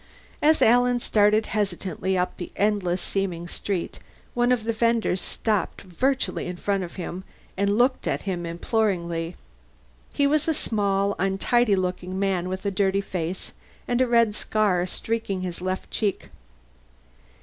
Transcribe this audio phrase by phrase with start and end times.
[0.41, 3.99] As Alan started hesitantly up the endless seeming street,
[4.33, 7.23] one of the venders stopped virtually in front of him
[7.55, 9.35] and looked at him imploringly.
[10.11, 13.51] He was a small untidy looking man with a dirty face
[13.87, 16.29] and a red scar streaking his left cheek.